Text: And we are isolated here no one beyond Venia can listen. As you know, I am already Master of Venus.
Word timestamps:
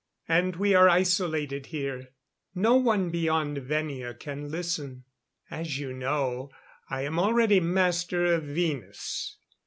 And 0.27 0.55
we 0.55 0.73
are 0.73 0.89
isolated 0.89 1.67
here 1.67 2.09
no 2.55 2.73
one 2.75 3.11
beyond 3.11 3.59
Venia 3.59 4.15
can 4.15 4.49
listen. 4.49 5.03
As 5.51 5.77
you 5.77 5.93
know, 5.93 6.49
I 6.89 7.01
am 7.03 7.19
already 7.19 7.59
Master 7.59 8.25
of 8.33 8.41
Venus. 8.45 9.37